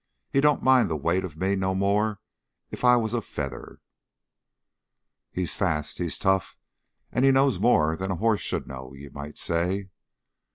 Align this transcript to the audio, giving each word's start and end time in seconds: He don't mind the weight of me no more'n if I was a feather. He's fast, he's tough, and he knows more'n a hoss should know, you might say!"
He 0.31 0.41
don't 0.41 0.63
mind 0.63 0.89
the 0.89 0.95
weight 0.97 1.23
of 1.23 1.37
me 1.37 1.55
no 1.55 1.75
more'n 1.75 2.17
if 2.71 2.83
I 2.83 2.95
was 2.95 3.13
a 3.13 3.21
feather. 3.21 3.81
He's 5.31 5.53
fast, 5.53 5.99
he's 5.99 6.17
tough, 6.17 6.57
and 7.11 7.23
he 7.23 7.29
knows 7.29 7.59
more'n 7.59 8.01
a 8.09 8.15
hoss 8.15 8.39
should 8.39 8.65
know, 8.65 8.93
you 8.95 9.11
might 9.11 9.37
say!" 9.37 9.91